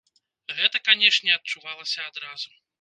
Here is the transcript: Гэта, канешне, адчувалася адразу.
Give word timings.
Гэта, 0.59 0.81
канешне, 0.87 1.37
адчувалася 1.37 2.09
адразу. 2.11 2.51